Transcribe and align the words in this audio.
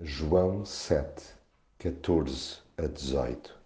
João 0.00 0.64
7, 0.64 1.22
14 1.78 2.58
a 2.76 2.88
18 2.88 3.56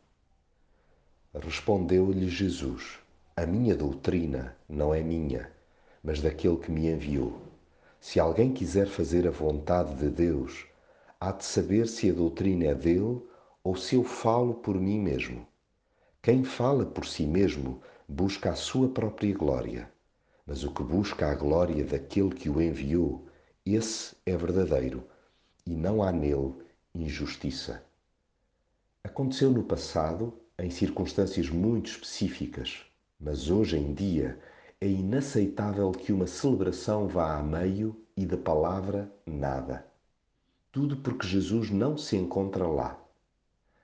Respondeu-lhe 1.33 2.29
Jesus: 2.29 2.99
A 3.35 3.47
minha 3.47 3.75
doutrina 3.75 4.55
não 4.69 4.95
é 4.95 5.03
minha, 5.03 5.51
mas 6.05 6.21
daquele 6.21 6.59
que 6.59 6.71
me 6.71 6.87
enviou. 6.87 7.41
Se 7.99 8.21
alguém 8.21 8.53
quiser 8.53 8.89
fazer 8.89 9.27
a 9.27 9.31
vontade 9.31 9.95
de 9.95 10.11
Deus, 10.11 10.67
há 11.19 11.33
de 11.33 11.47
saber 11.47 11.89
se 11.89 12.11
a 12.11 12.13
doutrina 12.13 12.67
é 12.67 12.75
dele 12.75 13.23
ou 13.65 13.75
se 13.75 13.95
eu 13.95 14.05
falo 14.05 14.53
por 14.53 14.79
mim 14.79 15.01
mesmo. 15.01 15.47
Quem 16.21 16.45
fala 16.45 16.85
por 16.85 17.07
si 17.07 17.27
mesmo 17.27 17.81
busca 18.07 18.51
a 18.51 18.55
sua 18.55 18.91
própria 18.91 19.35
glória, 19.35 19.91
mas 20.45 20.63
o 20.63 20.75
que 20.75 20.83
busca 20.83 21.31
a 21.31 21.35
glória 21.35 21.83
daquele 21.87 22.35
que 22.35 22.51
o 22.51 22.61
enviou, 22.61 23.27
esse 23.65 24.15
é 24.27 24.37
verdadeiro 24.37 25.09
e 25.69 25.77
não 25.77 26.03
há 26.03 26.11
nele 26.11 26.55
injustiça. 26.95 27.85
Aconteceu 29.05 29.51
no 29.51 29.63
passado, 29.63 30.33
em 30.59 30.71
circunstâncias 30.71 31.51
muito 31.51 31.91
específicas, 31.91 32.87
mas 33.21 33.51
hoje 33.51 33.77
em 33.77 33.93
dia 33.93 34.41
é 34.81 34.89
inaceitável 34.89 35.93
que 35.93 36.11
uma 36.11 36.27
celebração 36.27 37.07
vá 37.07 37.37
a 37.37 37.43
meio 37.43 37.95
e 38.17 38.25
da 38.25 38.39
palavra 38.39 39.13
nada. 39.27 39.87
Tudo 40.73 40.97
porque 40.97 41.27
Jesus 41.27 41.71
não 41.71 41.99
se 41.99 42.17
encontra 42.17 42.67
lá. 42.67 42.99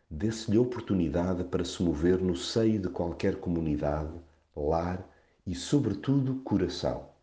Dê-se-lhe 0.09 0.56
oportunidade 0.56 1.45
para 1.45 1.66
se 1.66 1.82
mover 1.82 2.18
no 2.18 2.34
seio 2.34 2.80
de 2.80 2.88
qualquer 2.88 3.37
comunidade, 3.37 4.14
lar 4.56 5.06
e, 5.46 5.54
sobretudo, 5.54 6.37
coração. 6.37 7.13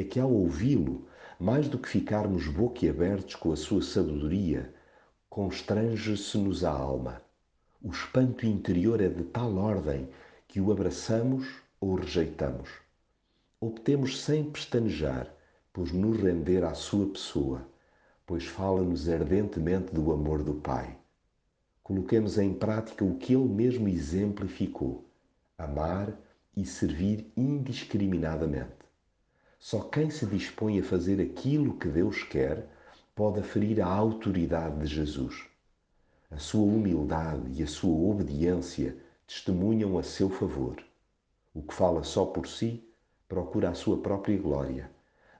É 0.00 0.02
que 0.02 0.18
ao 0.18 0.32
ouvi-lo, 0.32 1.06
mais 1.38 1.68
do 1.68 1.78
que 1.78 1.86
ficarmos 1.86 2.48
boquiabertos 2.48 3.34
com 3.34 3.52
a 3.52 3.56
sua 3.56 3.82
sabedoria, 3.82 4.72
constrange-se-nos 5.28 6.64
a 6.64 6.70
alma. 6.70 7.20
O 7.82 7.90
espanto 7.90 8.46
interior 8.46 9.02
é 9.02 9.10
de 9.10 9.24
tal 9.24 9.54
ordem 9.58 10.08
que 10.48 10.58
o 10.58 10.72
abraçamos 10.72 11.46
ou 11.78 11.96
rejeitamos. 11.96 12.70
Optemos 13.60 14.22
sem 14.22 14.42
pestanejar 14.50 15.30
por 15.70 15.92
nos 15.92 16.18
render 16.18 16.64
à 16.64 16.72
sua 16.72 17.06
pessoa, 17.06 17.68
pois 18.24 18.46
fala-nos 18.46 19.06
ardentemente 19.06 19.92
do 19.92 20.12
amor 20.12 20.42
do 20.42 20.54
Pai. 20.54 20.96
Coloquemos 21.82 22.38
em 22.38 22.54
prática 22.54 23.04
o 23.04 23.18
que 23.18 23.34
ele 23.34 23.50
mesmo 23.50 23.86
exemplificou: 23.86 25.04
amar 25.58 26.18
e 26.56 26.64
servir 26.64 27.30
indiscriminadamente. 27.36 28.79
Só 29.62 29.80
quem 29.80 30.08
se 30.08 30.24
dispõe 30.24 30.80
a 30.80 30.82
fazer 30.82 31.20
aquilo 31.20 31.76
que 31.76 31.86
Deus 31.86 32.22
quer 32.22 32.66
pode 33.14 33.40
aferir 33.40 33.78
a 33.82 33.86
autoridade 33.86 34.78
de 34.78 34.86
Jesus. 34.86 35.44
A 36.30 36.38
sua 36.38 36.64
humildade 36.64 37.42
e 37.52 37.62
a 37.62 37.66
sua 37.66 38.10
obediência 38.10 38.96
testemunham 39.26 39.98
a 39.98 40.02
seu 40.02 40.30
favor. 40.30 40.82
O 41.52 41.60
que 41.60 41.74
fala 41.74 42.02
só 42.02 42.24
por 42.24 42.48
si 42.48 42.82
procura 43.28 43.68
a 43.68 43.74
sua 43.74 43.98
própria 43.98 44.38
glória, 44.38 44.90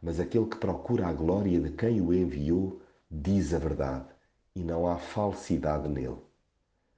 mas 0.02 0.20
aquele 0.20 0.46
que 0.46 0.58
procura 0.58 1.06
a 1.06 1.12
glória 1.14 1.58
de 1.58 1.70
quem 1.70 2.02
o 2.02 2.12
enviou 2.12 2.82
diz 3.10 3.54
a 3.54 3.58
verdade 3.58 4.06
e 4.54 4.62
não 4.62 4.86
há 4.86 4.98
falsidade 4.98 5.88
nele. 5.88 6.18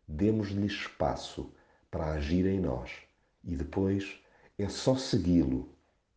Demos-lhe 0.08 0.66
espaço 0.66 1.54
para 1.88 2.14
agir 2.14 2.46
em 2.46 2.58
nós 2.58 2.90
e 3.44 3.54
depois 3.54 4.18
é 4.58 4.68
só 4.68 4.96
segui-lo 4.96 5.68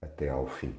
até 0.01 0.29
ao 0.29 0.47
fim. 0.47 0.73